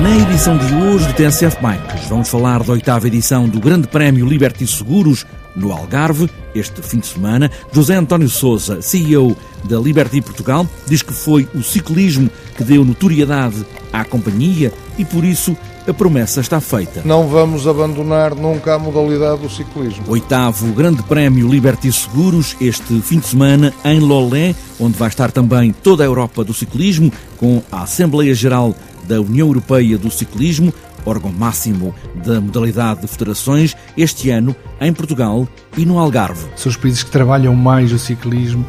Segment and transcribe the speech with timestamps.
[0.00, 4.24] Na edição de hoje do TSF Bikes, vamos falar da oitava edição do Grande Prémio
[4.24, 5.26] Liberty Seguros
[5.56, 7.50] no Algarve, este fim de semana.
[7.72, 13.66] José António Souza, CEO da Liberty Portugal, diz que foi o ciclismo que deu notoriedade
[13.92, 17.02] à companhia e, por isso, a promessa está feita.
[17.04, 20.04] Não vamos abandonar nunca a modalidade do ciclismo.
[20.08, 25.72] Oitavo Grande Prémio Liberty Seguros, este fim de semana em Lolé, onde vai estar também
[25.72, 28.74] toda a Europa do ciclismo, com a Assembleia Geral
[29.06, 30.72] da União Europeia do Ciclismo,
[31.04, 31.94] órgão máximo
[32.24, 36.46] da modalidade de federações, este ano em Portugal e no Algarve.
[36.56, 38.64] São os países que trabalham mais o ciclismo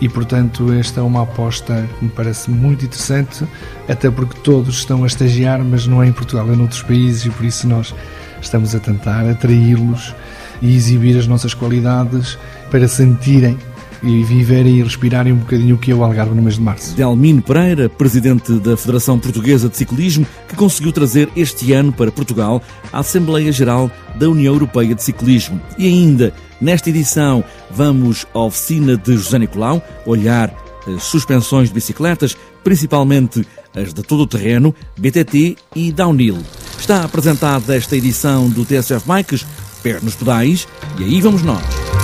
[0.00, 3.44] e, portanto, esta é uma aposta que me parece muito interessante,
[3.88, 7.30] até porque todos estão a estagiar, mas não é em Portugal, é noutros países e
[7.30, 7.94] por isso nós
[8.40, 10.14] estamos a tentar atraí-los
[10.62, 12.38] e exibir as nossas qualidades
[12.70, 13.58] para sentirem
[14.02, 16.94] e viverem e respirarem um bocadinho o que é o Algarve no mês de março.
[16.94, 22.62] Delmino Pereira, presidente da Federação Portuguesa de Ciclismo, que conseguiu trazer este ano para Portugal
[22.92, 25.60] a Assembleia Geral da União Europeia de Ciclismo.
[25.76, 30.54] E ainda, nesta edição, vamos à oficina de José Nicolau, olhar
[30.86, 36.38] as suspensões de bicicletas, principalmente as de todo o terreno, BTT e downhill.
[36.78, 39.46] Está apresentada esta edição do TSF Bikes,
[39.82, 40.66] pé nos pedais,
[40.98, 41.97] e aí vamos nós.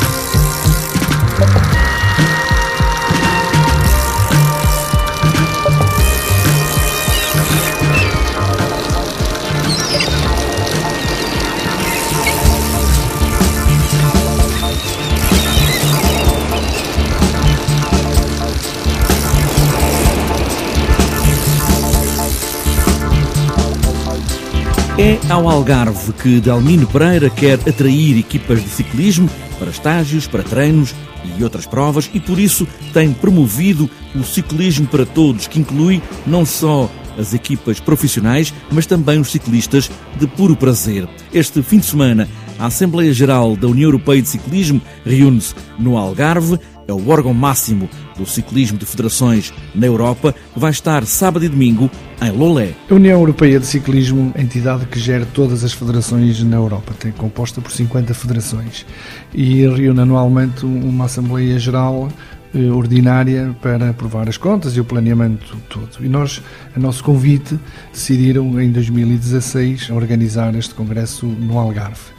[24.97, 29.29] É ao Algarve que Delmino Pereira quer atrair equipas de ciclismo
[29.59, 30.95] para estágios, para treinos
[31.37, 36.47] e outras provas e por isso tem promovido o ciclismo para todos, que inclui não
[36.47, 36.89] só
[37.19, 41.09] as equipas profissionais, mas também os ciclistas de puro prazer.
[41.33, 46.57] Este fim de semana, a Assembleia Geral da União Europeia de Ciclismo reúne-se no Algarve
[46.87, 51.49] é o órgão máximo do ciclismo de federações na Europa, que vai estar sábado e
[51.49, 51.91] domingo
[52.23, 52.75] em Lolé.
[52.91, 57.61] A União Europeia de Ciclismo, entidade que gera todas as federações na Europa, tem composta
[57.61, 58.87] por 50 federações
[59.33, 62.09] e reúne anualmente uma Assembleia Geral
[62.55, 66.05] eh, ordinária para aprovar as contas e o planeamento todo.
[66.05, 66.41] E nós,
[66.75, 67.59] a nosso convite,
[67.93, 72.15] decidiram em 2016 organizar este congresso no Algarve.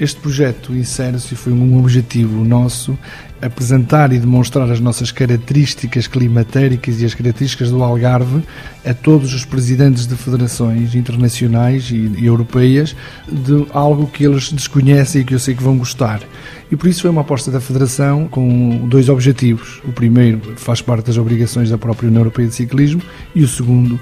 [0.00, 2.98] Este projeto insere-se e foi um objetivo nosso
[3.42, 8.42] apresentar e demonstrar as nossas características climatéricas e as características do Algarve
[8.82, 12.96] a todos os presidentes de federações internacionais e, e europeias
[13.30, 16.22] de algo que eles desconhecem e que eu sei que vão gostar.
[16.72, 19.82] E por isso foi uma aposta da Federação com dois objetivos.
[19.84, 23.02] O primeiro faz parte das obrigações da própria União Europeia de Ciclismo
[23.34, 24.00] e o segundo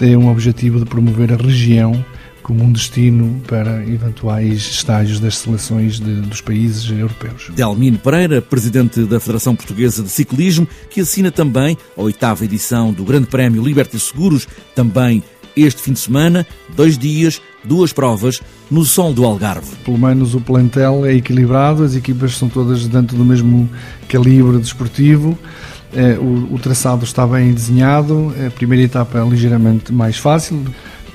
[0.00, 2.04] é um objetivo de promover a região
[2.50, 7.48] como um destino para eventuais estágios das seleções de, dos países europeus.
[7.54, 13.04] Delmino Pereira, presidente da Federação Portuguesa de Ciclismo, que assina também a oitava edição do
[13.04, 15.22] Grande Prémio Liberty Seguros, também
[15.56, 16.44] este fim de semana,
[16.74, 19.76] dois dias, duas provas no sol do Algarve.
[19.84, 23.70] Pelo menos o plantel é equilibrado, as equipas são todas dentro do mesmo
[24.08, 25.38] calibre desportivo.
[25.92, 30.64] É, o, o traçado está bem desenhado, a primeira etapa é ligeiramente mais fácil,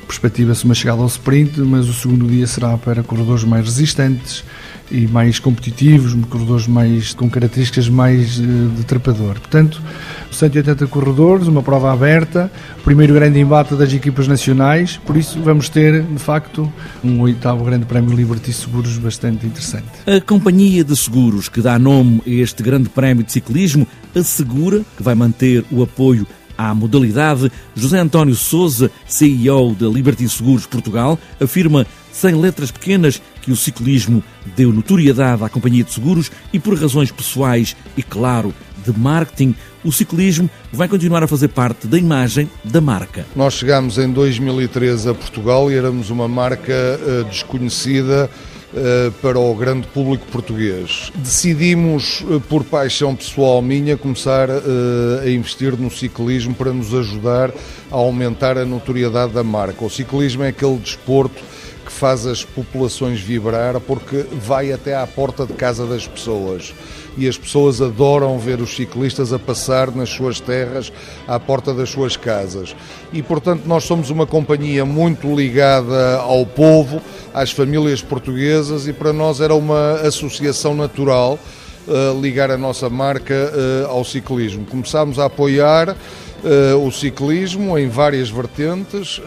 [0.08, 4.44] perspectiva-se uma chegada ao sprint, mas o segundo dia será para corredores mais resistentes
[4.92, 8.44] e mais competitivos, corredores mais com características mais eh,
[8.78, 9.40] de trepador.
[9.40, 9.82] Portanto,
[10.32, 12.52] 180 corredores, uma prova aberta,
[12.84, 16.72] primeiro grande embate das equipas nacionais, por isso vamos ter, de facto,
[17.04, 19.86] um oitavo grande prémio Liberty Seguros bastante interessante.
[20.06, 25.04] A companhia de seguros que dá nome a este grande prémio de ciclismo assegura que
[25.04, 31.86] vai manter o apoio à modalidade, José António Souza, CEO da Liberty Seguros Portugal, afirma
[32.12, 34.24] sem letras pequenas que o ciclismo
[34.56, 38.54] deu notoriedade à companhia de seguros e por razões pessoais e, claro,
[38.86, 43.26] de marketing, o ciclismo vai continuar a fazer parte da imagem da marca.
[43.36, 48.30] Nós chegámos em 2013 a Portugal e éramos uma marca uh, desconhecida
[49.22, 51.12] para o grande público português.
[51.16, 57.52] Decidimos, uh, por paixão pessoal minha, começar a investir no ciclismo para nos ajudar
[57.92, 59.84] a aumentar a notoriedade da marca.
[59.86, 61.42] O ciclismo é aquele desporto
[61.96, 66.74] faz as populações vibrar porque vai até à porta de casa das pessoas
[67.18, 70.92] e as pessoas adoram ver os ciclistas a passar nas suas terras
[71.26, 72.76] à porta das suas casas.
[73.14, 77.02] E portanto, nós somos uma companhia muito ligada ao povo,
[77.34, 81.40] às famílias portuguesas e para nós era uma associação natural
[81.88, 84.66] uh, ligar a nossa marca uh, ao ciclismo.
[84.66, 85.96] Começámos a apoiar
[86.84, 89.20] o ciclismo em várias vertentes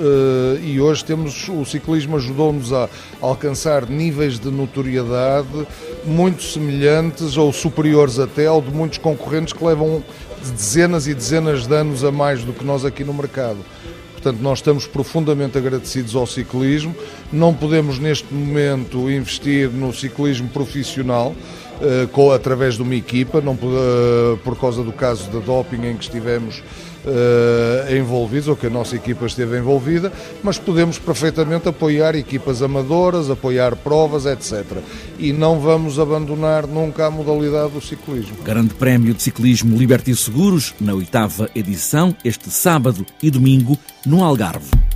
[0.62, 2.88] e hoje temos o ciclismo ajudou-nos a
[3.20, 5.67] alcançar níveis de notoriedade
[6.05, 10.03] muito semelhantes ou superiores até ao de muitos concorrentes que levam
[10.43, 13.59] dezenas e dezenas de anos a mais do que nós aqui no mercado.
[14.12, 16.94] Portanto, nós estamos profundamente agradecidos ao ciclismo.
[17.32, 21.35] Não podemos, neste momento, investir no ciclismo profissional
[21.81, 25.97] uh, com, através de uma equipa, não, uh, por causa do caso da doping em
[25.97, 26.65] que estivemos
[27.04, 30.12] uh, envolvidos, ou que a nossa equipa esteve envolvida,
[30.42, 34.64] mas podemos perfeitamente apoiar equipas amadoras, apoiar provas, etc.
[35.18, 38.36] E não vamos abandonar nunca a modalidade do ciclismo.
[38.44, 44.88] Grande Prémio de Ciclismo Liberty Seguros, na oitava edição, este sábado e domingo, no Algarve.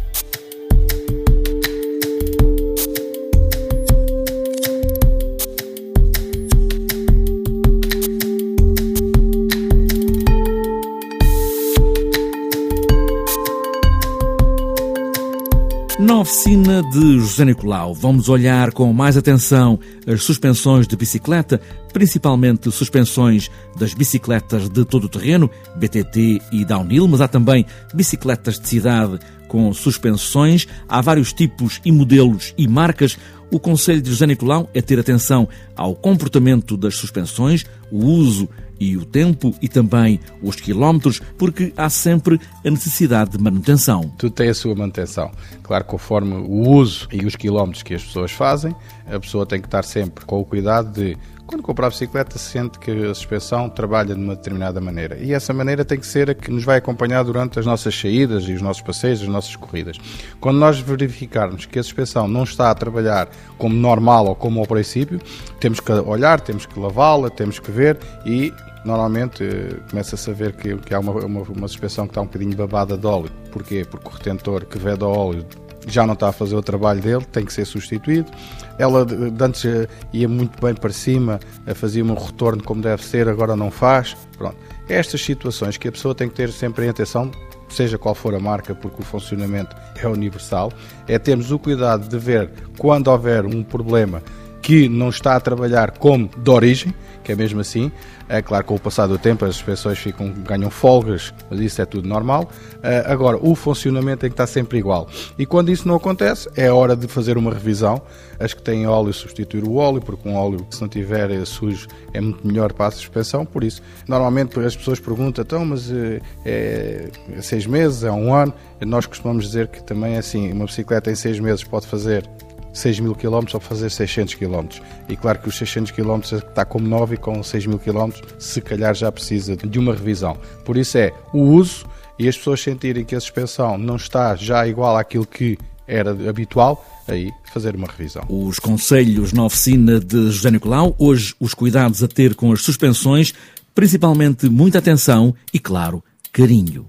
[16.23, 19.77] Oficina de José Nicolau, vamos olhar com mais atenção
[20.07, 21.61] as suspensões de bicicleta,
[21.93, 28.61] principalmente suspensões das bicicletas de todo o terreno, BTT e downhill, mas há também bicicletas
[28.61, 30.69] de cidade com suspensões.
[30.89, 33.19] Há vários tipos e modelos e marcas.
[33.51, 38.49] O conselho de José Nicolau é ter atenção ao comportamento das suspensões, o uso
[38.83, 44.13] e o tempo e também os quilómetros, porque há sempre a necessidade de manutenção.
[44.19, 45.31] Tudo tem a sua manutenção.
[45.63, 48.75] Claro, conforme o uso e os quilómetros que as pessoas fazem,
[49.07, 52.51] a pessoa tem que estar sempre com o cuidado de quando comprar a bicicleta, se
[52.51, 55.19] sente que a suspensão trabalha de uma determinada maneira.
[55.19, 58.45] E essa maneira tem que ser a que nos vai acompanhar durante as nossas saídas
[58.45, 59.99] e os nossos passeios, as nossas corridas.
[60.41, 63.29] Quando nós verificarmos que a suspensão não está a trabalhar
[63.59, 65.21] como normal ou como ao princípio,
[65.61, 68.51] temos que olhar, temos que lavá-la, temos que ver e
[68.85, 72.27] normalmente eh, começa-se a ver que, que há uma, uma, uma, suspensão que está um
[72.27, 73.31] bocadinho babada de óleo.
[73.51, 73.87] Porquê?
[73.89, 75.47] Porque o retentor que vede óleo
[75.87, 78.31] já não está a fazer o trabalho dele, tem que ser substituído.
[78.79, 83.05] Ela de antes eh, ia muito bem para cima, eh, fazia um retorno como deve
[83.05, 84.17] ser, agora não faz.
[84.37, 84.57] Pronto.
[84.89, 87.31] É estas situações que a pessoa tem que ter sempre em atenção,
[87.69, 90.73] seja qual for a marca, porque o funcionamento é universal,
[91.07, 94.23] é termos o cuidado de ver quando houver um problema
[94.63, 96.95] que não está a trabalhar como de origem,
[97.25, 97.91] que é mesmo assim.
[98.29, 101.83] É claro que com o passar do tempo as pessoas ficam, ganham folgas, mas isso
[101.83, 102.51] é tudo normal.
[102.77, 105.09] Uh, agora, o funcionamento tem que estar sempre igual.
[105.39, 108.01] E quando isso não acontece, é hora de fazer uma revisão.
[108.41, 112.21] As que têm óleo, substituir o óleo, porque um óleo, se não tiver sujo, é
[112.21, 113.45] muito melhor para a suspensão.
[113.45, 117.11] Por isso, normalmente as pessoas perguntam, então, mas uh, é
[117.43, 118.55] seis meses, é um ano?
[118.81, 122.27] Nós costumamos dizer que também é assim, uma bicicleta em seis meses pode fazer
[122.73, 124.81] 6 mil km ou fazer 600 km.
[125.09, 128.61] E claro que os 600 km está como 9 e com 6 mil km se
[128.61, 130.37] calhar já precisa de uma revisão.
[130.65, 131.87] Por isso é o uso
[132.19, 136.85] e as pessoas sentirem que a suspensão não está já igual àquilo que era habitual,
[137.07, 138.25] aí fazer uma revisão.
[138.29, 143.35] Os conselhos na oficina de José Nicolau, hoje os cuidados a ter com as suspensões,
[143.75, 146.03] principalmente muita atenção e, claro,
[146.33, 146.87] carinho.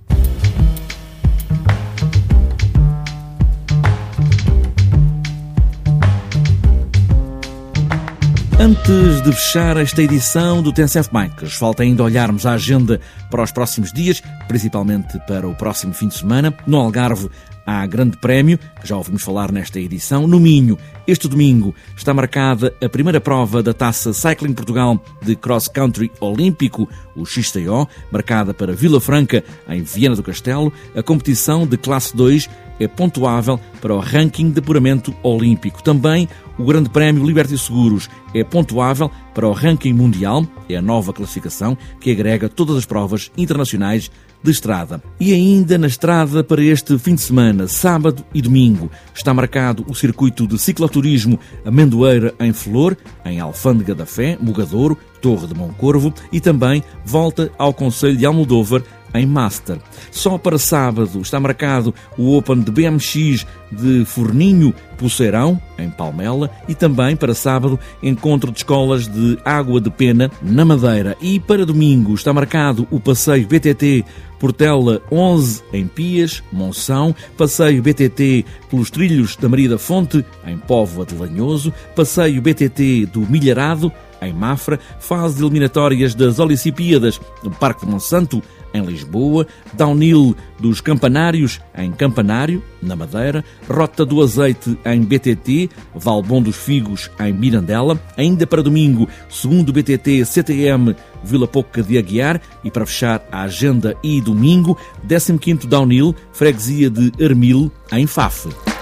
[8.64, 12.98] Antes de fechar esta edição do TNCF Bikes, falta ainda olharmos a agenda
[13.30, 16.56] para os próximos dias, principalmente para o próximo fim de semana.
[16.66, 17.30] No Algarve
[17.66, 20.28] há Grande Prémio, que já ouvimos falar nesta edição.
[20.28, 25.68] No Minho, este domingo, está marcada a primeira prova da Taça Cycling Portugal de Cross
[25.68, 30.72] Country Olímpico, o XTO, marcada para Vila Franca, em Viena do Castelo.
[30.96, 32.50] A competição de classe 2
[32.80, 35.84] é pontuável para o ranking de apuramento olímpico.
[35.84, 36.28] Também
[36.58, 41.78] o Grande Prémio Liberty Seguros é pontuável para o ranking mundial, é a nova classificação
[42.00, 44.12] que agrega todas as provas internacionais
[44.44, 45.02] de estrada.
[45.20, 49.96] E ainda na estrada para este fim de semana, sábado e domingo, está marcado o
[49.96, 56.42] circuito de cicloturismo Amendoeira em Flor, em Alfândega da Fé, Mugadouro, Torre de Moncorvo e
[56.42, 59.78] também volta ao Conselho de Almodóvar em Master.
[60.12, 66.76] Só para sábado está marcado o Open de BMX de Forninho Pulseirão, em Palmela, e
[66.76, 71.18] também para sábado encontro de escolas de Água de Pena, na Madeira.
[71.22, 74.06] E para domingo está marcado o passeio BTT
[74.44, 81.06] Portela 11 em Pias, Monção, passeio BTT pelos trilhos da Maria da Fonte, em Póvoa
[81.06, 83.90] de Lanhoso, passeio BTT do Milharado,
[84.28, 88.42] em Mafra, fase eliminatórias das Olicipíadas no Parque de Monsanto,
[88.74, 96.42] em Lisboa, downhill dos Campanários, em Campanário, na Madeira, Rota do Azeite, em BTT, Valbom
[96.42, 102.72] dos Figos, em Mirandela, ainda para domingo, segundo BTT CTM Vila Pouca de Aguiar, e
[102.72, 104.78] para fechar a agenda e domingo,
[105.08, 108.73] 15º downhill, freguesia de Ermil, em Faf.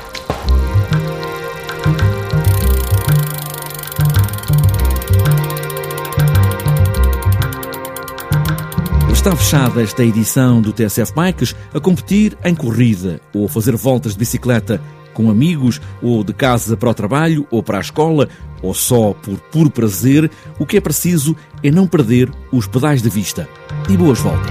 [9.22, 14.18] Está fechada esta edição do TSF Bikes a competir em corrida ou fazer voltas de
[14.18, 14.82] bicicleta
[15.14, 18.28] com amigos ou de casa para o trabalho ou para a escola
[18.64, 23.12] ou só por puro prazer, o que é preciso é não perder os pedais de
[23.12, 23.48] vista.
[23.88, 24.50] E boas voltas!